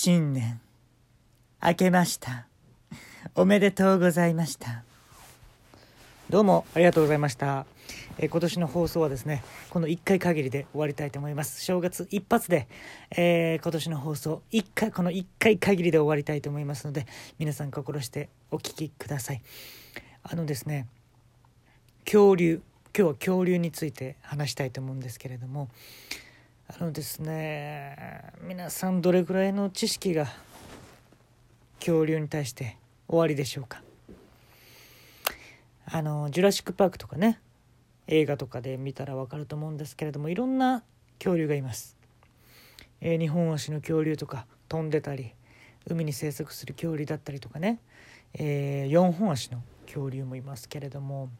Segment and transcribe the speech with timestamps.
[0.00, 0.60] 新年
[1.60, 2.46] 明けました。
[3.34, 4.84] おめでとうございました。
[6.30, 7.66] どうもありがとうございました、
[8.16, 11.64] え今年の放送はですねこの1回限りで終わりたいと思います。
[11.64, 12.68] 正月一発で、
[13.10, 17.04] えー今年の放送1回この1回限りで終わりたいと思いますので
[17.40, 19.42] 皆さん心してお聞きください。
[20.22, 20.86] あのですね
[22.04, 22.62] 恐竜
[22.96, 25.68] 今日は恐竜について話したいと思うんですけれども
[26.70, 30.26] あのですね皆さんどれくらいの知識が
[31.78, 32.76] 恐竜に対して
[33.08, 33.82] 終わりでしょうか？
[35.86, 37.40] あの「ジュラシック・パーク」とかね
[38.06, 40.84] 映画とかで見たら分かると思うんですけれどもいろんな
[41.18, 41.96] 恐竜がいます、
[43.00, 45.32] えー、日本足の恐竜とか飛んでたり
[45.86, 47.80] 海に生息する恐竜だったりとかね、
[48.34, 51.30] えー、4本足の恐竜もいますけれども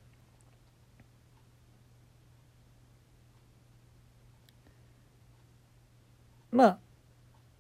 [6.59, 6.79] まあ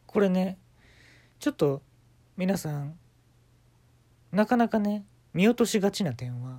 [0.08, 0.58] これね
[1.38, 1.82] ちょっと
[2.36, 2.98] 皆さん
[4.32, 6.58] なかなかね見落としがちな点は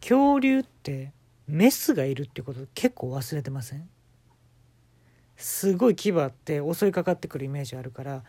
[0.00, 1.12] 恐竜って
[1.46, 3.88] メスがいるってこと結構忘れてません？
[5.36, 8.24] すごい牙あって襲いかかってくるイメージあるから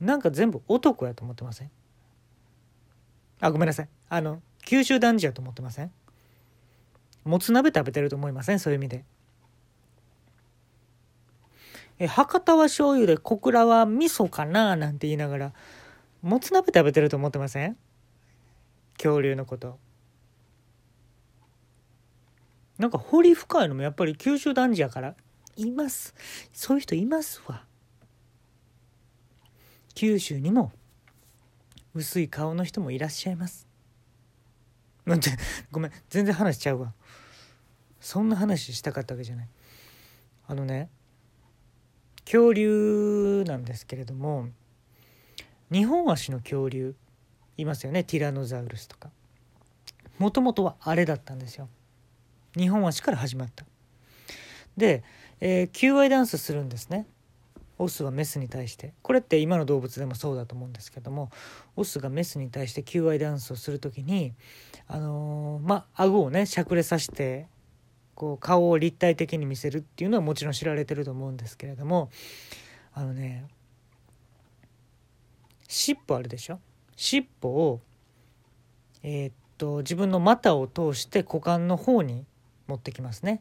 [0.00, 1.70] なんか全部男やと思ってません？
[3.40, 3.88] あごめんなさい。
[4.08, 5.92] あの九州男児やと思ってません？
[7.24, 8.58] もつ鍋食べてると思いません？
[8.58, 9.04] そういう意味で。
[11.98, 14.76] え博多は醤油で小倉は味噌かな？
[14.76, 15.52] なんて言いながら
[16.22, 17.76] もつ鍋食べてると思ってません？
[18.98, 19.78] 恐竜のこと。
[22.78, 25.14] なんか掘り深いのもやっぱり九州男児やから。
[25.56, 26.14] います。
[26.52, 27.64] そういう人いますわ。
[29.94, 30.70] 九州にも
[31.94, 33.66] 薄い顔の人もいらっしゃいます。
[35.06, 35.30] なんて
[35.70, 36.92] ごめん全然話しちゃうわ。
[38.00, 39.48] そんな話したかったわけじゃない。
[40.46, 40.90] あのね
[42.26, 44.48] 恐竜なんですけれども
[45.72, 46.94] 日本足の恐竜
[47.56, 48.04] いますよね？
[48.04, 49.10] ティラノザウルスとか。
[50.18, 51.68] もともとはあれだったんですよ。
[52.56, 53.64] 日本足から始まった。
[54.76, 55.02] で、
[55.40, 57.06] えー求愛ダンスするんですね。
[57.78, 58.94] オスはメスに対して。
[59.02, 61.30] これって今の動物でもそうだと思うんですけども
[61.76, 64.34] オスがメスに対して求愛ダンスをする時に
[64.86, 67.48] あのーまあ顎をねしゃくれさせて
[68.16, 72.10] こう顔を立体的に見せるっていうのはもちろん知られてると思うんですけれども
[72.92, 73.44] あのね
[75.68, 76.58] 尻尾あるでしょ？
[76.96, 77.80] 尻尾を
[79.02, 82.24] えーっと自分の股を通して股間の方に
[82.66, 83.40] 持ってきますね。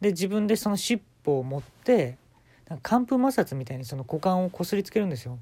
[0.00, 2.16] で自分でその尻尾を持って
[2.68, 5.38] なんか寒風摩擦みたいにその股間をこすりつけるんですよ。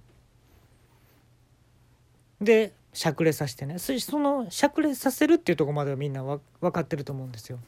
[2.40, 3.78] でしゃくれさせてね。
[3.78, 7.58] そのしゃくれさせるっていうとこまではみんなわ分かってると思うんですよ。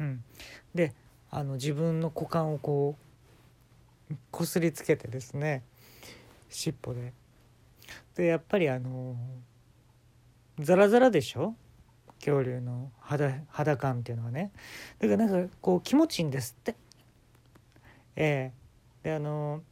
[0.00, 0.24] うん、
[0.74, 0.94] で
[1.30, 2.96] あの自分の股間をこ
[4.10, 5.62] うこすりつけてですね
[6.48, 7.12] 尻尾で。
[8.14, 9.14] でやっぱりあの
[10.58, 11.54] ザラザラでしょ？
[12.18, 14.52] 恐竜の肌肌感っていうのはね。
[15.00, 16.76] だからなんかこう気持ちいいんですって。
[18.16, 18.52] え
[19.04, 19.08] え。
[19.08, 19.62] であの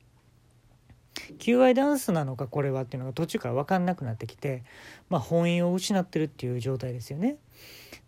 [1.38, 4.62] 求愛ダンスなのかこれはっていうのが途中から分かんなくなってきて
[5.08, 7.36] まあ本意を失ってるっていう状態ですよね。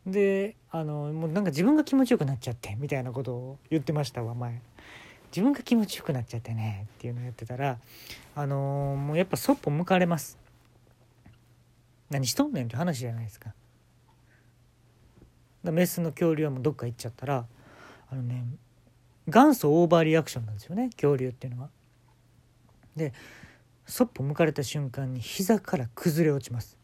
[0.06, 4.60] であのもうなんか自分が気持ちよくなっちゃってみたいなことを言ってましたわ前。
[5.30, 7.78] 自分が気持ちよくなっちゃってねっていうのをやってたら
[8.34, 10.38] あのもうやっぱそっぽ向かれます。
[12.10, 13.54] 何しとんねんって話じゃないですか。
[15.64, 17.46] メスの恐竜はもうどっか行っちゃったら
[18.10, 18.44] あのね
[19.28, 21.70] 元祖オーバーリアクションなんですよね恐竜っていうのは。
[22.96, 23.12] で
[23.86, 26.78] そっぽ向かれた瞬間に膝から崩れ落ちます。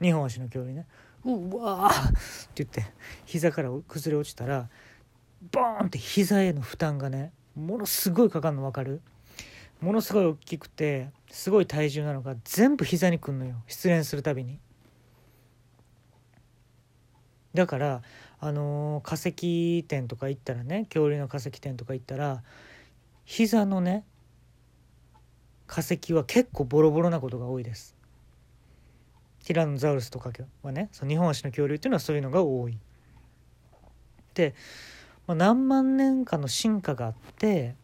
[0.00, 0.86] 2本足の恐竜ね
[1.26, 2.12] 「うわ!」っ
[2.54, 2.84] て言って
[3.24, 4.68] 膝から崩れ落ちたら
[5.50, 9.00] ボーンって膝への負担がねものすごいかかるの分かる？
[9.80, 14.58] ものすごい大きくてすごい体重なのが全部膝にくんのよ失恋するたびに。
[17.54, 18.02] だから
[18.40, 22.42] あのー化石店とか行ったらね恐竜の化石店とか行ったら
[23.24, 24.04] 膝のね
[25.66, 27.94] 化石は結構ボロボロなことが多いです。
[29.44, 30.30] ティラノザウルスとか
[30.62, 32.78] はねその日本足の恐竜っていうのはそういうのが多い。
[34.34, 34.54] で、
[35.26, 37.74] まあ、何万年かの進化があって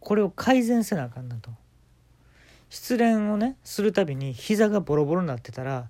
[0.00, 1.50] これを改善せなあかんなと。
[2.68, 5.88] 失恋をねするたびに膝がボロボロになってたら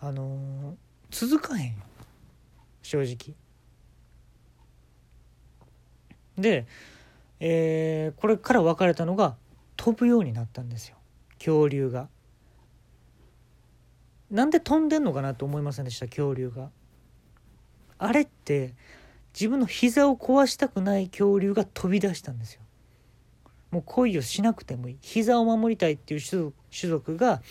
[0.00, 1.74] あのー続かへん
[2.82, 3.36] 正直。
[6.36, 6.66] で、
[7.38, 9.36] えーこれから分かれたのが
[9.76, 10.96] 飛ぶようになったんですよ
[11.38, 12.08] 恐竜が。
[14.30, 16.06] なんで飛んでんのかなと思いませんでした？
[16.06, 16.70] 恐竜が。
[17.98, 18.74] あれって
[19.34, 22.62] 自分の膝を壊したくない恐竜が飛び出したんですよ。
[23.70, 27.42] もう恋をしなくてもいい膝を守りたいっていう種族が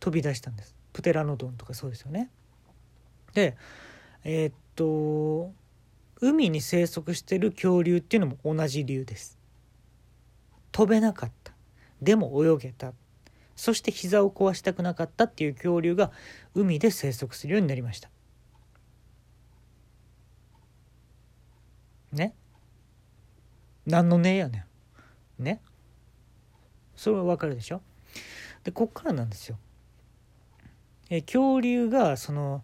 [0.00, 0.74] 飛び出したんです。
[0.92, 2.30] プテラノドンとかそうですよね。
[3.36, 3.54] で
[4.24, 5.52] えー、っと
[6.22, 9.38] 海に生息してる恐竜っていうのも同じ理由です。
[10.72, 11.52] 飛べなかった。
[12.00, 12.94] でも泳げた。
[13.54, 16.12] そして膝を壊したくなかったっていう恐竜が
[16.54, 18.08] 海で生息するようになりました。
[22.12, 22.34] ね？
[23.86, 24.64] 何のねやね
[25.38, 25.44] ん。
[25.44, 25.60] ね？
[26.96, 27.82] それはわかるでしょ？
[28.64, 29.58] でこっからなんですよ。
[31.10, 32.62] え恐竜がその、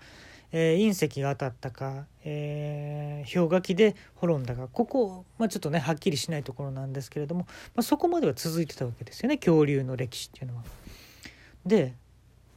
[0.53, 10.65] えー、隕石が当たったか、えー、氷河期で滅んだかここ、まあ、ちょっとねはっきりしないところなんですけれども、まあ、そこまでは続いてたわけですよね恐竜の歴史っていうのは。
[11.65, 11.95] で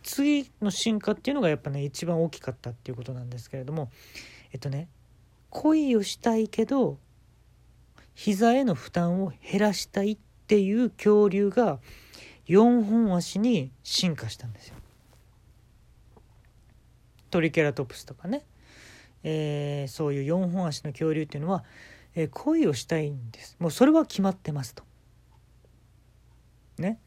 [0.03, 3.89] 次の進化っていうのがやっぱね一番大きかったっていうことなんですけれども
[4.51, 4.87] えっとね
[5.49, 6.99] 恋をしたいけど
[8.13, 11.79] 膝への負担を減らしたいっていう恐竜が
[12.47, 14.75] 4本足に進化したんですよ。
[17.35, 18.45] トリケラトプスとかね、
[19.21, 21.65] えー、そういう4本足の恐竜っていうのは、
[22.15, 24.85] えー、恋をしたいんですもうそれは決まってますと。
[26.77, 27.01] ね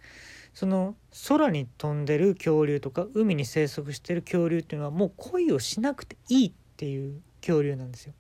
[0.52, 0.96] その
[1.28, 8.12] 空に飛んでる恐竜とか海に生息してる恐竜っていうのはもう恋をしなくていいっていう恐竜なんですよ。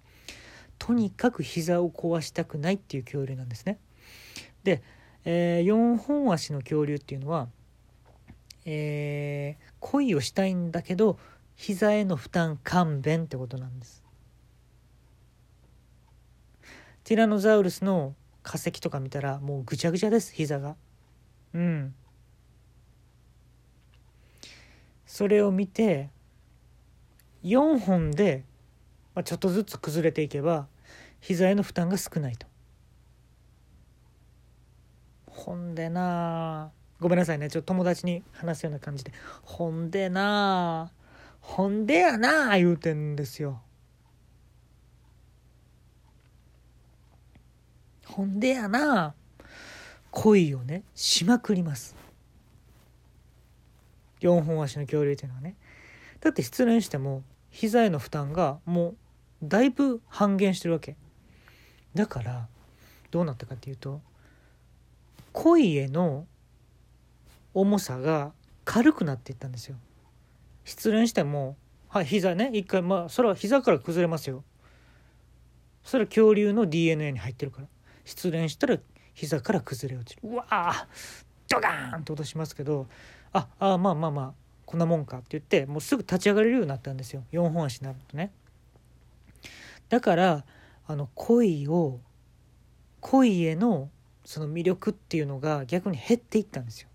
[0.78, 3.78] とにかく膝を壊したくないっていう恐竜なんですね。
[4.64, 4.82] で、
[5.26, 7.48] えー、4本足の恐竜っていうのは、
[8.64, 11.18] えー、恋をしたいんだけど
[11.58, 14.04] 膝への負担勘弁ってことなんです。
[17.02, 18.14] ティラノザウルスの
[18.44, 20.76] 化石とか見たらもうぐちゃぐちゃです膝が。
[21.52, 21.94] うん。
[25.04, 26.10] それを見て
[27.42, 28.44] 4本で、
[29.24, 30.68] ちょっとずつ崩れていけば
[31.20, 32.46] 膝への負担が少ないと。
[35.26, 36.70] ほんでな
[37.00, 39.12] ごめんなさいねちょっと友達に話すような感じで
[39.42, 40.92] 「ほんでな
[41.40, 43.60] ほんでやなあ言うてんですよ。
[48.06, 49.14] ほんでやな
[50.10, 51.96] 恋をねしまくります。
[54.20, 55.56] 4本足の恐竜っていうのはね。
[56.20, 58.96] だって失恋しても膝への負担がもう
[59.42, 60.96] だいぶ半減してるわけ
[61.94, 62.48] だから
[63.10, 64.00] どうなったかっていうと
[65.32, 66.26] 恋への
[67.54, 68.32] 重さが
[68.64, 69.76] 軽くなっていったんですよ
[70.68, 71.56] 失恋しても
[71.88, 74.44] はい膝ね一回まあそれは膝から崩れますよ。
[75.82, 77.68] それは恐竜の DNA に入ってるから。
[78.04, 78.78] 失恋したら
[79.14, 80.28] 膝から崩れ落ちる。
[80.28, 80.84] うわー
[81.48, 82.86] ドガーンと落としますけど
[83.32, 84.34] ああまあまあまあ
[84.66, 87.24] こんなもんかって言ってもうすぐ立ち上がれるようになったんですよ。
[87.32, 88.30] 4本足になるとね。
[89.88, 90.44] だから
[90.86, 92.00] あの恋を
[93.00, 93.88] 恋への
[94.26, 96.90] その魅力っていうのが逆に減っていったんですよ。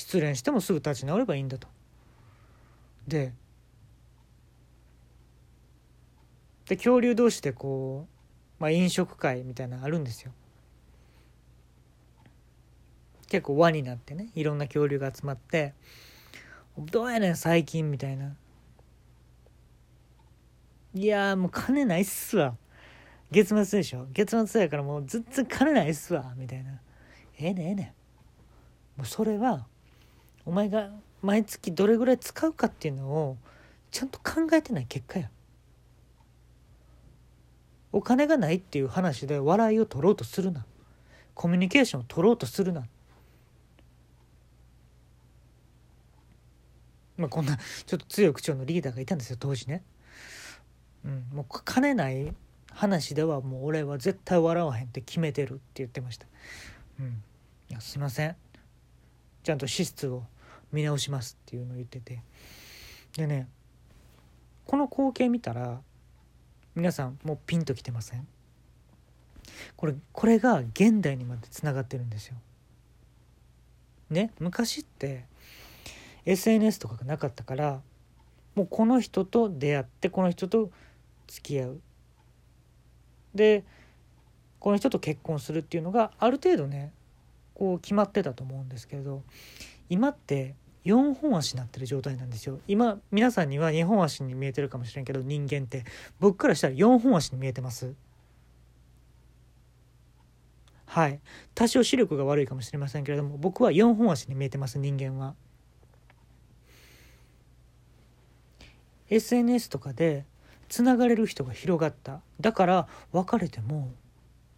[0.00, 1.68] 失恋してもすぐ立ち直ればいいんだと。
[3.06, 3.34] で
[6.66, 8.06] で恐竜同士でこ
[8.58, 10.32] う、まあ、飲食会みたいなのあるんですよ。
[13.28, 15.74] 結構輪になってねいろんな恐竜が集まって
[16.78, 18.34] 「どうやねん最近」みたいな
[20.94, 22.56] 「いやもう金ないっすわ」
[23.30, 24.08] 月末でしょ。
[24.12, 26.80] 月末やからもう全然金ないっすわみたいな。
[27.38, 27.94] ええねええね
[28.96, 29.66] もうそれは
[30.46, 30.90] お前が
[31.22, 33.36] 毎月どれぐらい使うかっていうのを
[33.90, 35.30] ちゃんと考えてない結果や。
[37.92, 40.64] お金がないっていう話で笑いを取ろうとするな。
[41.34, 42.86] コミュニケーションを取ろうとするな。
[47.16, 49.82] まあこんなちょっと強い口調のリーダーがいたんですよ当時ね。
[51.04, 52.34] うん、もう金ない
[52.72, 56.26] 話ではもう俺は絶対笑わへんって決めてるって言ってました。
[56.98, 57.22] うん、
[57.68, 58.36] いやすいません。
[59.42, 60.24] ちゃんと資質を
[60.72, 62.22] 見直しますっていうのを言ってて。
[63.16, 63.48] でね
[64.66, 65.80] この光景見たら
[66.76, 68.26] 皆さんもうピンときてません？
[69.76, 72.36] これこれが現代にまでつながってるんですよ。
[74.10, 75.24] ね昔って
[76.24, 77.80] SNS とかがなかったから
[78.54, 80.70] もうこの人と出会ってこの人と
[81.26, 81.80] 付き合う。
[83.34, 83.64] で
[84.60, 86.92] この人と結婚するっていうのがある程度ね
[87.60, 89.22] こう決まってたと思うんですけれど
[89.90, 90.54] 今って
[90.86, 92.58] 4本足になってる状態なんですよ。
[92.66, 95.84] 今皆さんには2本足に見えてるかもしれんけど人間って。
[96.20, 97.92] 僕からしたら4本足に見えてます。
[100.86, 101.20] はい。
[101.54, 105.34] 多少視力が悪いかもしれませんけれども僕は4本足に見えてます人間は。
[109.10, 110.24] SNS とかで
[110.70, 112.22] つながれる人が広がった。
[112.40, 113.92] だから別れても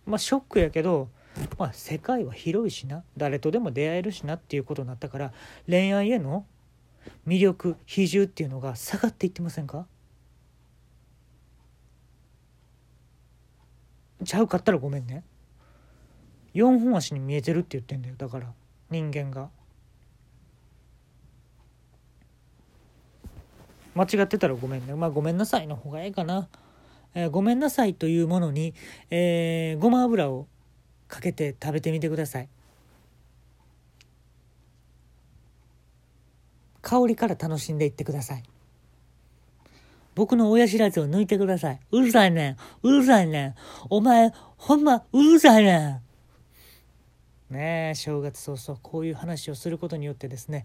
[0.07, 1.09] まあショックやけど、
[1.59, 5.33] まあ、世界は広いしな誰とでも出会えるしなっていうことになったから
[5.67, 6.45] 恋愛への
[7.27, 9.87] 魅力比重っていうのが下がっていってませんか？
[14.25, 15.25] ちゃうかったらごめんね。
[16.55, 18.53] 4本足に見えてるって言ってんだよだから
[18.91, 19.49] 人間が。
[23.95, 24.95] 間違ってたらごめんね。
[24.95, 26.49] まあごめんなさいの方がええかな、
[27.15, 28.75] えー、ごめんなさいというものに、
[29.11, 30.47] えー、ごま油を
[31.12, 32.49] かけて食べてみてください
[36.81, 38.42] 香りから楽しんでいってください
[40.14, 41.81] 僕の親知らずを抜いてください。
[41.90, 42.57] うるさいねん。
[42.83, 43.54] うるさいねん。
[43.88, 46.02] お前、ほんま、うるさいねん。
[47.52, 50.64] ねえ正月早々こういう話をすることによってですね、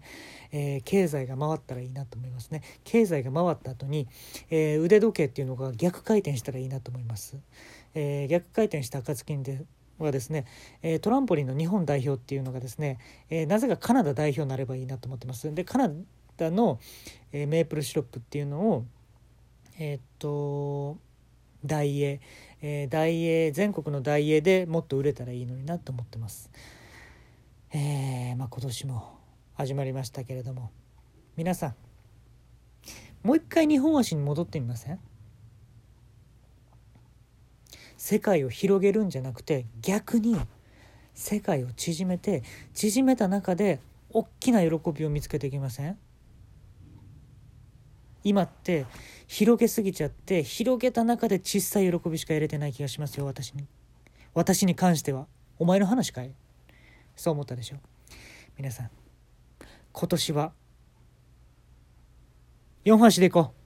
[0.52, 4.08] えー、経済が回ったらいいなと思いますね経済が回った後に、
[4.48, 7.36] えー、腕時計っていうのが逆回転したらいいなと思います、
[7.94, 9.66] えー、逆回転した暁にで
[10.04, 10.46] はですね、
[10.82, 12.98] えトランポリンの日本代表っていうのがですね、
[13.30, 15.52] えなぜかカナダ代表になればいいなと思ってます。
[15.54, 15.90] でカナ
[16.36, 16.78] ダの、
[17.32, 18.84] えメープルシロップっていうのを
[19.78, 20.98] えっと
[21.64, 22.20] 大英、
[22.62, 26.50] えー、大英全国の大英でもっと売れたらいいのになと思ってます。
[27.72, 29.18] えー、まあ、今年も
[29.54, 30.70] 始まりましたけれども。
[31.36, 31.74] 皆さん
[33.22, 34.98] もう一回日本足に戻ってみません？
[38.08, 40.40] 世界を広げるんじゃなくて逆に
[41.12, 45.98] 世界を縮めて縮めた中で大きな喜びを見つけていきません？
[48.24, 48.86] 今って
[49.26, 53.66] 広げすぎちゃって広げた中で小さい喜びしか入れてない気がしますよ私に。
[54.32, 55.26] 私に関しては。
[55.58, 56.32] お前の話かい？
[57.14, 57.76] そう思ったでしょ
[58.56, 58.90] 皆さん
[59.92, 60.52] 今年は
[62.86, 63.57] 4橋でいこう。